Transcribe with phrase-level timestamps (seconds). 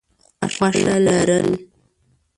[0.55, 1.49] خوښه لرل: